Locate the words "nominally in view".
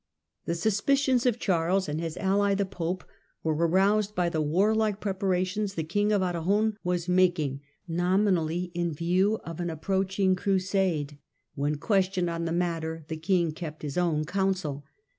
7.87-9.35